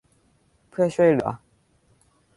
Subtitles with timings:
[0.69, 1.31] เพื่อช่วยเหลือ